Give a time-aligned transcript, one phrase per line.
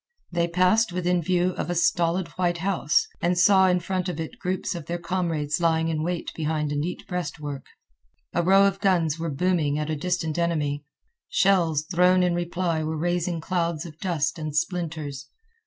[0.31, 4.39] They passed within view of a stolid white house, and saw in front of it
[4.39, 7.67] groups of their comrades lying in wait behind a neat breastwork.
[8.33, 10.83] A row of guns were booming at a distant enemy.
[11.29, 15.29] Shells thrown in reply were raising clouds of dust and splinters.